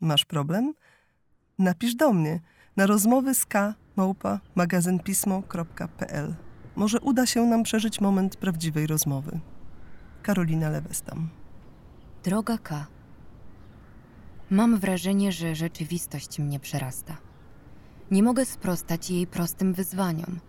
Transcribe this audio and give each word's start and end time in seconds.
Masz 0.00 0.24
problem? 0.24 0.74
Napisz 1.58 1.94
do 1.94 2.12
mnie 2.12 2.40
na 2.76 2.86
rozmowy 2.86 3.34
z 3.34 3.46
K. 3.46 3.74
Może 6.76 7.00
uda 7.00 7.26
się 7.26 7.46
nam 7.46 7.62
przeżyć 7.62 8.00
moment 8.00 8.36
prawdziwej 8.36 8.86
rozmowy. 8.86 9.40
Karolina 10.22 10.70
Lewestam. 10.70 11.28
Droga 12.24 12.58
K. 12.58 12.86
Mam 14.50 14.78
wrażenie, 14.78 15.32
że 15.32 15.54
rzeczywistość 15.54 16.38
mnie 16.38 16.60
przerasta. 16.60 17.16
Nie 18.10 18.22
mogę 18.22 18.44
sprostać 18.44 19.10
jej 19.10 19.26
prostym 19.26 19.74
wyzwaniom. 19.74 20.40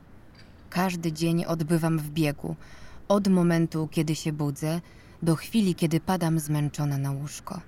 Każdy 0.70 1.12
dzień 1.12 1.46
odbywam 1.46 2.00
w 2.00 2.10
biegu, 2.10 2.56
od 3.08 3.28
momentu, 3.28 3.88
kiedy 3.92 4.16
się 4.16 4.34
budzę, 4.34 4.82
do 5.22 5.36
chwili, 5.36 5.76
kiedy 5.76 6.00
padam 6.00 6.40
zmęczona 6.40 6.98
na 6.98 7.12
łóżko. 7.12 7.62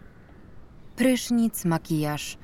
Prysznic, 0.96 1.66
makijaż, 1.66 2.38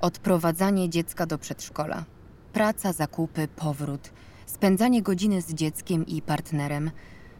odprowadzanie 0.00 0.90
dziecka 0.90 1.26
do 1.26 1.38
przedszkola, 1.38 2.04
praca, 2.52 2.92
zakupy, 2.92 3.48
powrót, 3.48 4.12
spędzanie 4.46 5.02
godziny 5.02 5.42
z 5.42 5.54
dzieckiem 5.54 6.06
i 6.06 6.22
partnerem. 6.22 6.90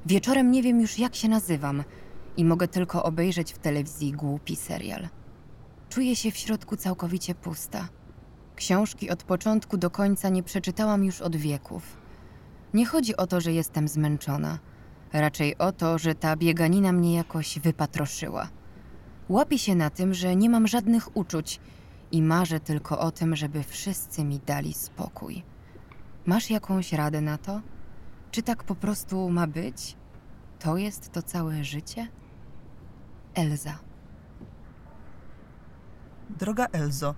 Wieczorem 0.07 0.51
nie 0.51 0.63
wiem 0.63 0.81
już, 0.81 0.99
jak 0.99 1.15
się 1.15 1.29
nazywam 1.29 1.85
i 2.37 2.45
mogę 2.45 2.69
tylko 2.69 3.03
obejrzeć 3.03 3.53
w 3.53 3.59
telewizji 3.59 4.13
głupi 4.13 4.57
serial. 4.57 5.09
Czuję 5.89 6.17
się 6.17 6.31
w 6.31 6.37
środku 6.37 6.77
całkowicie 6.77 7.35
pusta. 7.35 7.89
Książki 8.57 9.11
od 9.11 9.23
początku 9.23 9.77
do 9.77 9.91
końca 9.91 10.29
nie 10.29 10.43
przeczytałam 10.43 11.05
już 11.05 11.21
od 11.21 11.37
wieków. 11.37 11.97
Nie 12.75 12.87
chodzi 12.87 13.17
o 13.17 13.27
to, 13.27 13.41
że 13.41 13.53
jestem 13.53 13.89
zmęczona. 13.89 14.59
Raczej 15.13 15.59
o 15.59 15.73
to, 15.73 15.99
że 15.99 16.15
ta 16.15 16.37
bieganina 16.37 16.93
mnie 16.93 17.15
jakoś 17.15 17.59
wypatroszyła. 17.59 18.49
Łapię 19.29 19.59
się 19.59 19.75
na 19.75 19.91
tym, 19.91 20.15
że 20.15 20.37
nie 20.37 20.51
mam 20.51 20.67
żadnych 20.67 21.17
uczuć 21.17 21.61
i 22.13 22.23
marzę 22.23 22.61
tylko 22.61 22.99
o 22.99 23.11
tym, 23.11 23.37
żeby 23.37 23.63
wszyscy 23.63 24.25
mi 24.25 24.41
dali 24.47 24.75
spokój. 24.75 25.43
Masz 26.27 26.51
jakąś 26.51 26.93
radę 26.93 27.21
na 27.21 27.39
to? 27.39 27.61
Czy 28.31 28.43
tak 28.43 28.65
po 28.65 28.75
prostu 28.75 29.31
ma 29.31 29.47
być? 29.47 29.97
To 30.59 30.77
jest 30.77 31.13
to 31.13 31.23
całe 31.23 31.65
życie? 31.65 32.09
Elza. 33.35 33.79
Droga 36.31 36.67
Elzo, 36.73 37.15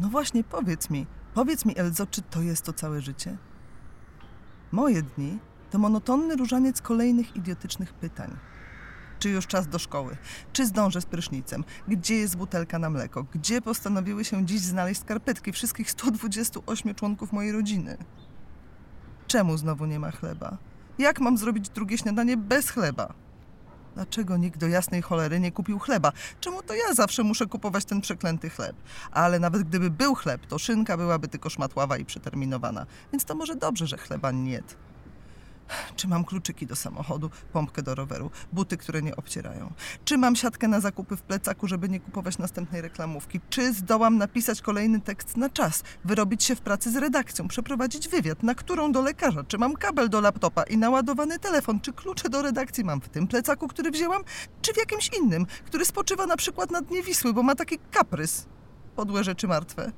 no 0.00 0.08
właśnie 0.08 0.44
powiedz 0.44 0.90
mi, 0.90 1.06
powiedz 1.34 1.64
mi 1.64 1.78
Elzo, 1.78 2.06
czy 2.06 2.22
to 2.22 2.42
jest 2.42 2.64
to 2.64 2.72
całe 2.72 3.00
życie? 3.00 3.36
Moje 4.72 5.02
dni 5.02 5.38
to 5.70 5.78
monotonny 5.78 6.36
różaniec 6.36 6.82
kolejnych 6.82 7.36
idiotycznych 7.36 7.92
pytań. 7.92 8.36
Czy 9.24 9.30
już 9.30 9.46
czas 9.46 9.68
do 9.68 9.78
szkoły? 9.78 10.16
Czy 10.52 10.66
zdążę 10.66 11.00
z 11.00 11.06
prysznicem? 11.06 11.64
Gdzie 11.88 12.16
jest 12.16 12.36
butelka 12.36 12.78
na 12.78 12.90
mleko? 12.90 13.24
Gdzie 13.34 13.62
postanowiły 13.62 14.24
się 14.24 14.46
dziś 14.46 14.60
znaleźć 14.60 15.00
skarpetki 15.00 15.52
wszystkich 15.52 15.90
128 15.90 16.94
członków 16.94 17.32
mojej 17.32 17.52
rodziny? 17.52 17.96
Czemu 19.26 19.56
znowu 19.56 19.86
nie 19.86 19.98
ma 19.98 20.10
chleba? 20.10 20.58
Jak 20.98 21.20
mam 21.20 21.38
zrobić 21.38 21.68
drugie 21.68 21.98
śniadanie 21.98 22.36
bez 22.36 22.70
chleba? 22.70 23.14
Dlaczego 23.94 24.36
nikt 24.36 24.60
do 24.60 24.68
jasnej 24.68 25.02
cholery 25.02 25.40
nie 25.40 25.52
kupił 25.52 25.78
chleba? 25.78 26.12
Czemu 26.40 26.62
to 26.62 26.74
ja 26.74 26.94
zawsze 26.94 27.22
muszę 27.22 27.46
kupować 27.46 27.84
ten 27.84 28.00
przeklęty 28.00 28.50
chleb? 28.50 28.76
Ale 29.10 29.38
nawet 29.38 29.62
gdyby 29.62 29.90
był 29.90 30.14
chleb, 30.14 30.46
to 30.46 30.58
szynka 30.58 30.96
byłaby 30.96 31.28
tylko 31.28 31.50
szmatława 31.50 31.96
i 31.96 32.04
przeterminowana. 32.04 32.86
Więc 33.12 33.24
to 33.24 33.34
może 33.34 33.56
dobrze, 33.56 33.86
że 33.86 33.98
chleba 33.98 34.30
nie. 34.30 34.62
Czy 35.96 36.08
mam 36.08 36.24
kluczyki 36.24 36.66
do 36.66 36.76
samochodu, 36.76 37.30
pompkę 37.52 37.82
do 37.82 37.94
roweru, 37.94 38.30
buty, 38.52 38.76
które 38.76 39.02
nie 39.02 39.16
obcierają? 39.16 39.72
Czy 40.04 40.18
mam 40.18 40.36
siatkę 40.36 40.68
na 40.68 40.80
zakupy 40.80 41.16
w 41.16 41.22
plecaku, 41.22 41.68
żeby 41.68 41.88
nie 41.88 42.00
kupować 42.00 42.38
następnej 42.38 42.80
reklamówki? 42.80 43.40
Czy 43.50 43.72
zdołam 43.72 44.18
napisać 44.18 44.60
kolejny 44.60 45.00
tekst 45.00 45.36
na 45.36 45.50
czas, 45.50 45.82
wyrobić 46.04 46.44
się 46.44 46.56
w 46.56 46.60
pracy 46.60 46.90
z 46.92 46.96
redakcją, 46.96 47.48
przeprowadzić 47.48 48.08
wywiad, 48.08 48.42
na 48.42 48.54
którą 48.54 48.92
do 48.92 49.02
lekarza? 49.02 49.44
Czy 49.44 49.58
mam 49.58 49.74
kabel 49.74 50.08
do 50.08 50.20
laptopa 50.20 50.62
i 50.62 50.78
naładowany 50.78 51.38
telefon? 51.38 51.80
Czy 51.80 51.92
klucze 51.92 52.28
do 52.28 52.42
redakcji 52.42 52.84
mam 52.84 53.00
w 53.00 53.08
tym 53.08 53.26
plecaku, 53.26 53.68
który 53.68 53.90
wzięłam, 53.90 54.22
czy 54.62 54.72
w 54.72 54.76
jakimś 54.76 55.10
innym, 55.18 55.46
który 55.64 55.84
spoczywa 55.84 56.26
na 56.26 56.36
przykład 56.36 56.70
na 56.70 56.80
dnie 56.80 57.02
Wisły, 57.02 57.32
bo 57.32 57.42
ma 57.42 57.54
taki 57.54 57.78
kaprys? 57.90 58.46
Podłe 58.96 59.24
rzeczy 59.24 59.48
martwe. 59.48 59.92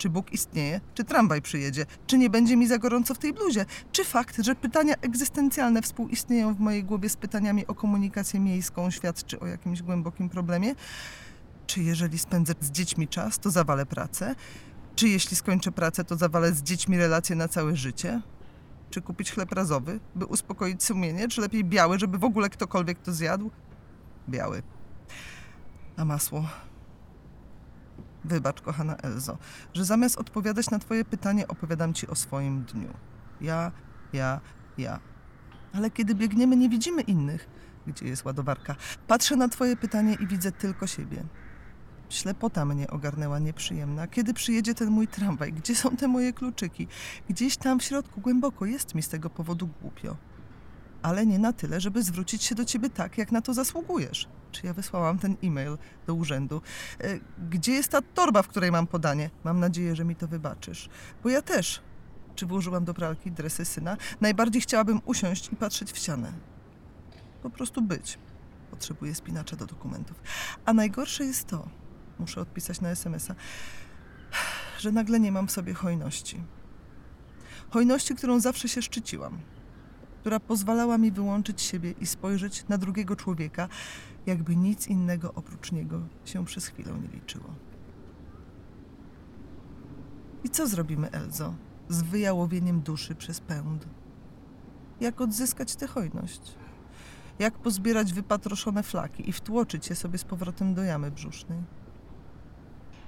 Czy 0.00 0.10
Bóg 0.10 0.32
istnieje? 0.32 0.80
Czy 0.94 1.04
tramwaj 1.04 1.42
przyjedzie? 1.42 1.86
Czy 2.06 2.18
nie 2.18 2.30
będzie 2.30 2.56
mi 2.56 2.66
za 2.66 2.78
gorąco 2.78 3.14
w 3.14 3.18
tej 3.18 3.32
bluzie? 3.32 3.66
Czy 3.92 4.04
fakt, 4.04 4.44
że 4.44 4.54
pytania 4.54 4.94
egzystencjalne 4.94 5.82
współistnieją 5.82 6.54
w 6.54 6.60
mojej 6.60 6.84
głowie 6.84 7.08
z 7.08 7.16
pytaniami 7.16 7.66
o 7.66 7.74
komunikację 7.74 8.40
miejską 8.40 8.90
świadczy 8.90 9.40
o 9.40 9.46
jakimś 9.46 9.82
głębokim 9.82 10.28
problemie? 10.28 10.74
Czy 11.66 11.82
jeżeli 11.82 12.18
spędzę 12.18 12.54
z 12.60 12.70
dziećmi 12.70 13.08
czas, 13.08 13.38
to 13.38 13.50
zawalę 13.50 13.86
pracę? 13.86 14.34
Czy 14.96 15.08
jeśli 15.08 15.36
skończę 15.36 15.72
pracę, 15.72 16.04
to 16.04 16.16
zawalę 16.16 16.52
z 16.52 16.62
dziećmi 16.62 16.98
relacje 16.98 17.36
na 17.36 17.48
całe 17.48 17.76
życie? 17.76 18.20
Czy 18.90 19.02
kupić 19.02 19.32
chleb 19.32 19.52
razowy, 19.52 20.00
by 20.14 20.26
uspokoić 20.26 20.84
sumienie? 20.84 21.28
Czy 21.28 21.40
lepiej 21.40 21.64
biały, 21.64 21.98
żeby 21.98 22.18
w 22.18 22.24
ogóle 22.24 22.50
ktokolwiek 22.50 22.98
to 22.98 23.12
zjadł? 23.12 23.50
Biały. 24.28 24.62
A 25.96 26.04
masło? 26.04 26.44
Wybacz, 28.24 28.60
kochana 28.60 28.96
Elzo, 28.96 29.38
że 29.74 29.84
zamiast 29.84 30.18
odpowiadać 30.18 30.70
na 30.70 30.78
Twoje 30.78 31.04
pytanie, 31.04 31.48
opowiadam 31.48 31.94
Ci 31.94 32.06
o 32.06 32.14
swoim 32.14 32.62
dniu. 32.62 32.88
Ja, 33.40 33.72
ja, 34.12 34.40
ja. 34.78 35.00
Ale 35.72 35.90
kiedy 35.90 36.14
biegniemy, 36.14 36.56
nie 36.56 36.68
widzimy 36.68 37.02
innych. 37.02 37.48
Gdzie 37.86 38.06
jest 38.06 38.24
ładowarka? 38.24 38.76
Patrzę 39.06 39.36
na 39.36 39.48
Twoje 39.48 39.76
pytanie 39.76 40.14
i 40.20 40.26
widzę 40.26 40.52
tylko 40.52 40.86
siebie. 40.86 41.24
Ślepota 42.08 42.64
mnie 42.64 42.90
ogarnęła 42.90 43.38
nieprzyjemna. 43.38 44.06
Kiedy 44.06 44.34
przyjedzie 44.34 44.74
ten 44.74 44.90
mój 44.90 45.08
tramwaj? 45.08 45.52
Gdzie 45.52 45.74
są 45.74 45.96
te 45.96 46.08
moje 46.08 46.32
kluczyki? 46.32 46.86
Gdzieś 47.28 47.56
tam 47.56 47.80
w 47.80 47.84
środku, 47.84 48.20
głęboko, 48.20 48.66
jest 48.66 48.94
mi 48.94 49.02
z 49.02 49.08
tego 49.08 49.30
powodu 49.30 49.68
głupio. 49.82 50.16
Ale 51.02 51.26
nie 51.26 51.38
na 51.38 51.52
tyle, 51.52 51.80
żeby 51.80 52.02
zwrócić 52.02 52.42
się 52.42 52.54
do 52.54 52.64
ciebie 52.64 52.90
tak, 52.90 53.18
jak 53.18 53.32
na 53.32 53.42
to 53.42 53.54
zasługujesz. 53.54 54.28
Czy 54.52 54.66
ja 54.66 54.74
wysłałam 54.74 55.18
ten 55.18 55.36
e-mail 55.44 55.78
do 56.06 56.14
urzędu? 56.14 56.62
E, 57.00 57.18
Gdzie 57.50 57.72
jest 57.72 57.88
ta 57.88 58.02
torba, 58.02 58.42
w 58.42 58.48
której 58.48 58.72
mam 58.72 58.86
podanie? 58.86 59.30
Mam 59.44 59.60
nadzieję, 59.60 59.96
że 59.96 60.04
mi 60.04 60.16
to 60.16 60.28
wybaczysz. 60.28 60.88
Bo 61.22 61.28
ja 61.28 61.42
też. 61.42 61.80
Czy 62.34 62.46
włożyłam 62.46 62.84
do 62.84 62.94
pralki 62.94 63.30
dresy 63.30 63.64
syna? 63.64 63.96
Najbardziej 64.20 64.62
chciałabym 64.62 65.00
usiąść 65.04 65.52
i 65.52 65.56
patrzeć 65.56 65.92
w 65.92 65.98
ścianę. 65.98 66.32
Po 67.42 67.50
prostu 67.50 67.82
być. 67.82 68.18
Potrzebuję 68.70 69.14
spinacza 69.14 69.56
do 69.56 69.66
dokumentów. 69.66 70.22
A 70.64 70.72
najgorsze 70.72 71.24
jest 71.24 71.46
to, 71.46 71.68
muszę 72.18 72.40
odpisać 72.40 72.80
na 72.80 72.90
SMS-a, 72.90 73.34
że 74.78 74.92
nagle 74.92 75.20
nie 75.20 75.32
mam 75.32 75.48
w 75.48 75.52
sobie 75.52 75.74
hojności. 75.74 76.42
Hojności, 77.70 78.14
którą 78.14 78.40
zawsze 78.40 78.68
się 78.68 78.82
szczyciłam. 78.82 79.38
Która 80.20 80.40
pozwalała 80.40 80.98
mi 80.98 81.10
wyłączyć 81.10 81.62
siebie 81.62 81.94
i 82.00 82.06
spojrzeć 82.06 82.68
na 82.68 82.78
drugiego 82.78 83.16
człowieka, 83.16 83.68
jakby 84.26 84.56
nic 84.56 84.86
innego 84.86 85.34
oprócz 85.34 85.72
niego 85.72 86.00
się 86.24 86.44
przez 86.44 86.66
chwilę 86.66 86.92
nie 87.02 87.08
liczyło. 87.08 87.54
I 90.44 90.48
co 90.48 90.66
zrobimy, 90.66 91.10
Elzo, 91.10 91.54
z 91.88 92.02
wyjałowieniem 92.02 92.80
duszy 92.80 93.14
przez 93.14 93.40
pęd? 93.40 93.86
Jak 95.00 95.20
odzyskać 95.20 95.76
tę 95.76 95.86
hojność? 95.86 96.40
Jak 97.38 97.58
pozbierać 97.58 98.12
wypatroszone 98.12 98.82
flaki 98.82 99.28
i 99.28 99.32
wtłoczyć 99.32 99.90
je 99.90 99.96
sobie 99.96 100.18
z 100.18 100.24
powrotem 100.24 100.74
do 100.74 100.82
jamy 100.82 101.10
brzusznej? 101.10 101.58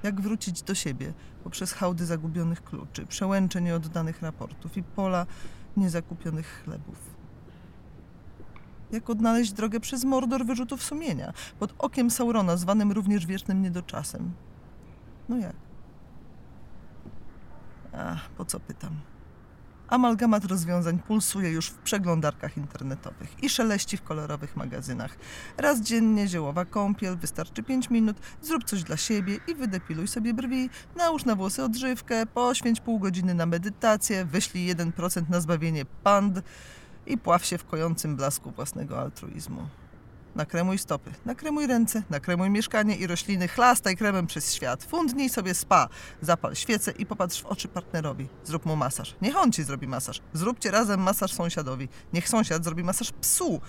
Jak 0.03 0.21
wrócić 0.21 0.62
do 0.62 0.75
siebie 0.75 1.12
poprzez 1.45 1.72
hałdy 1.72 2.06
zagubionych 2.06 2.65
kluczy, 2.65 3.06
przełęcze 3.06 3.62
nieoddanych 3.62 4.22
raportów 4.22 4.77
i 4.77 4.83
pola 4.83 5.27
niezakupionych 5.77 6.62
chlebów? 6.65 7.12
Jak 8.93 9.10
odnaleźć 9.10 9.53
drogę 9.53 9.81
przez 9.81 10.05
mordor 10.05 10.47
wyrzutów 10.47 10.83
sumienia, 10.83 11.33
pod 11.59 11.75
okiem 11.78 12.10
Saurona, 12.10 12.56
zwanym 12.56 12.93
również 12.93 13.27
wiecznym 13.27 13.62
niedoczasem? 13.62 14.33
No 15.28 15.37
jak? 15.37 15.56
Ach, 17.92 18.30
po 18.30 18.45
co 18.45 18.60
pytam? 18.60 18.97
Amalgamat 19.92 20.44
rozwiązań 20.44 20.98
pulsuje 20.98 21.50
już 21.50 21.66
w 21.66 21.78
przeglądarkach 21.78 22.56
internetowych 22.56 23.44
i 23.44 23.48
szeleści 23.48 23.97
w 23.97 24.03
kolorowych 24.03 24.56
magazynach. 24.56 25.16
Raz 25.56 25.80
dziennie 25.80 26.28
ziołowa 26.28 26.65
kąpiel, 26.65 27.16
wystarczy 27.16 27.62
5 27.62 27.91
minut, 27.91 28.16
zrób 28.42 28.65
coś 28.65 28.83
dla 28.83 28.97
siebie 28.97 29.39
i 29.48 29.54
wydepiluj 29.54 30.09
sobie 30.09 30.34
brwi, 30.34 30.71
nałóż 30.97 31.24
na 31.24 31.34
włosy 31.34 31.62
odżywkę, 31.62 32.27
poświęć 32.27 32.80
pół 32.80 32.98
godziny 32.98 33.34
na 33.34 33.47
medytację, 33.47 34.24
wyślij 34.24 34.74
1% 34.74 35.30
na 35.30 35.41
zbawienie 35.41 35.84
pand 35.84 36.41
i 37.06 37.18
pław 37.18 37.45
się 37.45 37.59
w 37.59 37.65
kojącym 37.65 38.16
blasku 38.16 38.50
własnego 38.50 39.00
altruizmu. 39.00 39.68
Nakremuj 40.34 40.79
stopy, 40.79 41.11
nakremuj 41.25 41.67
ręce, 41.67 42.03
nakremuj 42.11 42.51
mieszkanie 42.51 42.97
i 42.97 43.07
rośliny, 43.07 43.49
chlastaj 43.49 43.97
kremem 43.97 44.27
przez 44.27 44.55
świat. 44.55 44.84
Fundnij 44.84 45.29
sobie 45.29 45.55
spa, 45.55 45.89
zapal 46.21 46.55
świecę 46.55 46.93
i 46.99 47.07
popatrz 47.07 47.43
w 47.43 47.47
oczy 47.47 47.69
partnerowi. 47.69 48.29
Zrób 48.45 48.67
mu 48.67 48.77
masaż. 48.77 49.17
Niech 49.23 49.37
on 49.37 49.53
ci 49.53 49.65
zrobi 49.65 49.89
masaż. 49.89 50.21
Zróbcie 50.33 50.71
razem 50.71 51.01
masaż 51.01 51.33
sąsiadowi. 51.33 51.89
Niech 52.13 52.29
sąsiad 52.29 52.65
zrobi 52.65 52.84
masaż 52.84 53.13
psu. 53.21 53.61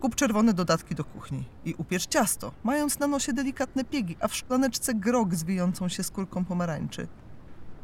Kup 0.00 0.14
czerwone 0.14 0.54
dodatki 0.54 0.94
do 0.94 1.04
kuchni 1.04 1.44
i 1.64 1.74
upiecz 1.74 2.06
ciasto, 2.06 2.52
mając 2.64 2.98
na 2.98 3.06
nosie 3.06 3.32
delikatne 3.32 3.84
piegi, 3.84 4.16
a 4.20 4.28
w 4.28 4.34
szklaneczce 4.34 4.94
grog 4.94 5.34
z 5.34 5.42
wyjącą 5.42 5.88
się 5.88 6.02
skórką 6.02 6.44
pomarańczy. 6.44 7.08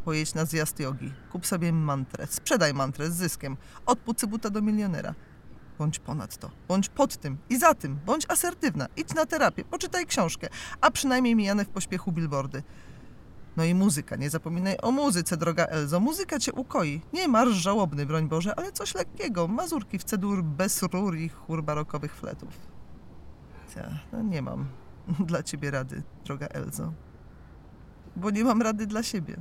Pojedź 0.04 0.34
na 0.34 0.44
zjazd 0.44 0.80
jogi, 0.80 1.12
kup 1.32 1.46
sobie 1.46 1.72
mantrę, 1.72 2.26
sprzedaj 2.26 2.74
mantrę 2.74 3.10
z 3.10 3.14
zyskiem, 3.14 3.56
odpłód 3.86 4.18
cybuta 4.18 4.50
do 4.50 4.62
milionera. 4.62 5.14
Bądź 5.80 5.98
ponad 5.98 6.36
to, 6.36 6.50
bądź 6.68 6.88
pod 6.88 7.16
tym 7.16 7.38
i 7.48 7.58
za 7.58 7.74
tym, 7.74 7.98
bądź 8.06 8.26
asertywna, 8.28 8.86
idź 8.96 9.14
na 9.14 9.26
terapię, 9.26 9.64
poczytaj 9.64 10.06
książkę, 10.06 10.48
a 10.80 10.90
przynajmniej 10.90 11.36
mijane 11.36 11.64
w 11.64 11.68
pośpiechu 11.68 12.12
billboardy. 12.12 12.62
No 13.56 13.64
i 13.64 13.74
muzyka, 13.74 14.16
nie 14.16 14.30
zapominaj 14.30 14.76
o 14.82 14.90
muzyce, 14.90 15.36
droga 15.36 15.64
Elzo. 15.64 16.00
Muzyka 16.00 16.38
cię 16.38 16.52
ukoi. 16.52 17.00
Nie 17.12 17.28
marsz 17.28 17.52
żałobny, 17.52 18.06
broń 18.06 18.28
Boże, 18.28 18.54
ale 18.54 18.72
coś 18.72 18.94
lekkiego. 18.94 19.48
Mazurki 19.48 19.98
w 19.98 20.04
cedur 20.04 20.44
bez 20.44 20.82
rur 20.82 21.16
i 21.16 21.28
chór 21.28 21.64
barokowych 21.64 22.14
fletów. 22.14 22.58
Ja, 23.76 23.90
no 24.12 24.22
nie 24.22 24.42
mam 24.42 24.66
dla 25.30 25.42
ciebie 25.42 25.70
rady, 25.70 26.02
droga 26.24 26.46
Elzo. 26.46 26.92
Bo 28.16 28.30
nie 28.30 28.44
mam 28.44 28.62
rady 28.62 28.86
dla 28.86 29.02
siebie. 29.02 29.36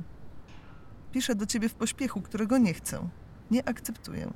Piszę 1.12 1.34
do 1.34 1.46
ciebie 1.46 1.68
w 1.68 1.74
pośpiechu, 1.74 2.22
którego 2.22 2.58
nie 2.58 2.74
chcę, 2.74 3.08
nie 3.50 3.68
akceptuję. 3.68 4.32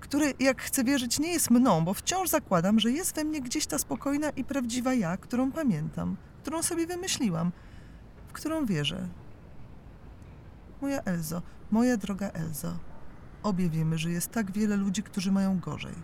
Który, 0.00 0.34
jak 0.40 0.62
chcę 0.62 0.84
wierzyć, 0.84 1.18
nie 1.18 1.32
jest 1.32 1.50
mną, 1.50 1.84
bo 1.84 1.94
wciąż 1.94 2.28
zakładam, 2.28 2.80
że 2.80 2.90
jest 2.90 3.14
we 3.14 3.24
mnie 3.24 3.40
gdzieś 3.40 3.66
ta 3.66 3.78
spokojna 3.78 4.30
i 4.30 4.44
prawdziwa 4.44 4.94
ja, 4.94 5.16
którą 5.16 5.52
pamiętam, 5.52 6.16
którą 6.42 6.62
sobie 6.62 6.86
wymyśliłam, 6.86 7.52
w 8.28 8.32
którą 8.32 8.66
wierzę. 8.66 9.08
Moja 10.80 11.00
Elzo, 11.00 11.42
moja 11.70 11.96
droga 11.96 12.28
Elzo, 12.28 12.78
obie 13.42 13.70
wiemy, 13.70 13.98
że 13.98 14.10
jest 14.10 14.30
tak 14.30 14.52
wiele 14.52 14.76
ludzi, 14.76 15.02
którzy 15.02 15.32
mają 15.32 15.58
gorzej, 15.58 15.94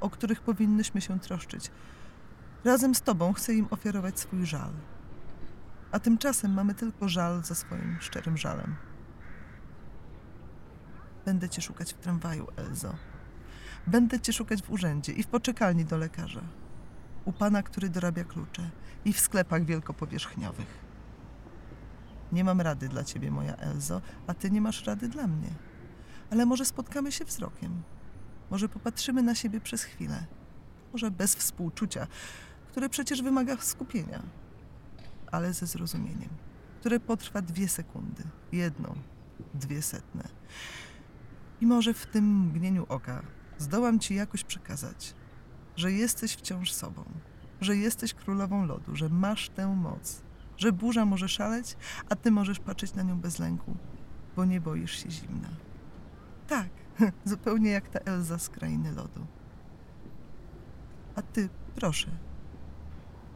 o 0.00 0.10
których 0.10 0.40
powinnyśmy 0.40 1.00
się 1.00 1.20
troszczyć. 1.20 1.70
Razem 2.64 2.94
z 2.94 3.02
Tobą 3.02 3.32
chcę 3.32 3.54
im 3.54 3.66
ofiarować 3.70 4.20
swój 4.20 4.46
żal. 4.46 4.70
A 5.92 5.98
tymczasem 5.98 6.54
mamy 6.54 6.74
tylko 6.74 7.08
żal 7.08 7.44
za 7.44 7.54
swoim 7.54 7.96
szczerym 8.00 8.36
żalem. 8.36 8.76
Będę 11.26 11.48
cię 11.48 11.62
szukać 11.62 11.92
w 11.92 11.98
tramwaju, 11.98 12.46
Elzo. 12.56 12.94
Będę 13.86 14.20
cię 14.20 14.32
szukać 14.32 14.62
w 14.62 14.70
urzędzie 14.70 15.12
i 15.12 15.22
w 15.22 15.26
poczekalni 15.26 15.84
do 15.84 15.96
lekarza. 15.96 16.40
U 17.24 17.32
pana, 17.32 17.62
który 17.62 17.88
dorabia 17.88 18.24
klucze 18.24 18.70
i 19.04 19.12
w 19.12 19.20
sklepach 19.20 19.64
wielkopowierzchniowych. 19.64 20.66
Nie 22.32 22.44
mam 22.44 22.60
rady 22.60 22.88
dla 22.88 23.04
ciebie, 23.04 23.30
moja 23.30 23.56
Elzo, 23.56 24.00
a 24.26 24.34
ty 24.34 24.50
nie 24.50 24.60
masz 24.60 24.84
rady 24.84 25.08
dla 25.08 25.26
mnie. 25.26 25.50
Ale 26.30 26.46
może 26.46 26.64
spotkamy 26.64 27.12
się 27.12 27.24
wzrokiem. 27.24 27.82
Może 28.50 28.68
popatrzymy 28.68 29.22
na 29.22 29.34
siebie 29.34 29.60
przez 29.60 29.82
chwilę. 29.82 30.26
Może 30.92 31.10
bez 31.10 31.34
współczucia, 31.34 32.06
które 32.70 32.88
przecież 32.88 33.22
wymaga 33.22 33.56
skupienia, 33.56 34.22
ale 35.32 35.52
ze 35.52 35.66
zrozumieniem, 35.66 36.30
które 36.80 37.00
potrwa 37.00 37.42
dwie 37.42 37.68
sekundy, 37.68 38.22
jedną, 38.52 38.94
dwie 39.54 39.82
setne. 39.82 40.28
I 41.60 41.66
może 41.66 41.94
w 41.94 42.06
tym 42.06 42.40
mgnieniu 42.40 42.86
oka 42.88 43.22
zdołam 43.58 43.98
ci 43.98 44.14
jakoś 44.14 44.44
przekazać, 44.44 45.14
że 45.76 45.92
jesteś 45.92 46.32
wciąż 46.32 46.72
sobą, 46.72 47.04
że 47.60 47.76
jesteś 47.76 48.14
królową 48.14 48.66
lodu, 48.66 48.96
że 48.96 49.08
masz 49.08 49.48
tę 49.48 49.76
moc, 49.76 50.22
że 50.56 50.72
burza 50.72 51.04
może 51.04 51.28
szaleć, 51.28 51.76
a 52.08 52.16
ty 52.16 52.30
możesz 52.30 52.58
patrzeć 52.58 52.94
na 52.94 53.02
nią 53.02 53.20
bez 53.20 53.38
lęku, 53.38 53.76
bo 54.36 54.44
nie 54.44 54.60
boisz 54.60 55.02
się 55.02 55.10
zimna. 55.10 55.48
Tak, 56.48 56.68
zupełnie 57.24 57.70
jak 57.70 57.88
ta 57.88 57.98
Elza 57.98 58.38
z 58.38 58.48
krainy 58.48 58.92
lodu. 58.92 59.26
A 61.16 61.22
ty, 61.22 61.48
proszę, 61.74 62.10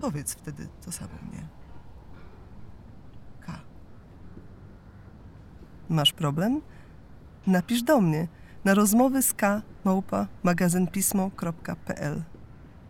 powiedz 0.00 0.34
wtedy 0.34 0.68
to 0.84 0.92
samo 0.92 1.14
mnie. 1.30 1.48
K. 3.40 3.60
Masz 5.88 6.12
problem? 6.12 6.60
Napisz 7.46 7.82
do 7.82 8.00
mnie 8.00 8.28
na 8.64 8.74
rozmowy 8.74 9.22
z 9.22 9.32
K 9.34 9.62
małpa 9.84 10.26
magazynpismo.pl. 10.42 12.22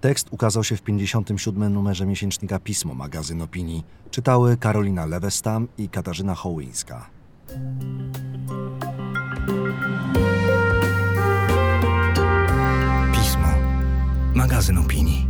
Tekst 0.00 0.29
ukazał 0.31 0.64
się 0.64 0.76
w 0.76 0.82
57. 0.82 1.73
numerze 1.73 2.06
miesięcznika 2.06 2.58
Pismo, 2.58 2.94
magazyn 2.94 3.43
opinii. 3.43 3.85
Czytały 4.11 4.56
Karolina 4.56 5.06
Lewestam 5.06 5.69
i 5.79 5.88
Katarzyna 5.88 6.35
Hołyńska. 6.35 7.11
Pismo. 13.12 13.49
Magazyn 14.35 14.79
opinii. 14.79 15.30